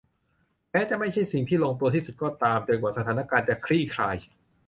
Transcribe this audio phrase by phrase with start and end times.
[0.71, 4.15] แม้จะไม่ใช่สิ่งที่ลงตัวที่สุดก็ตามจนกว่าสถานการณ์จะคลี่คลาย